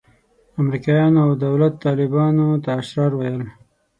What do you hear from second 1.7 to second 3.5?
طالبانو ته اشرار ویل.